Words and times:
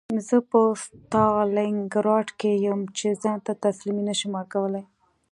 زه 0.27 0.37
په 0.49 0.61
ستالینګراډ 0.83 2.27
کې 2.39 2.51
یم 2.65 2.81
چې 2.97 3.07
ځان 3.23 3.37
ته 3.45 3.53
تسلي 3.63 4.01
نشم 4.07 4.31
ورکولی 4.37 4.83